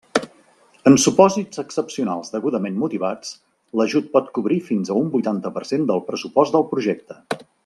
En 0.91 0.95
supòsits 1.03 1.61
excepcionals 1.63 2.33
degudament 2.37 2.79
motivats, 2.85 3.35
l'ajut 3.81 4.11
pot 4.17 4.35
cobrir 4.39 4.61
fins 4.73 4.91
a 4.95 5.01
un 5.03 5.15
vuitanta 5.17 5.57
per 5.59 5.67
cent 5.73 5.89
del 5.93 6.07
pressupost 6.13 6.59
del 6.61 6.71
projecte. 6.75 7.25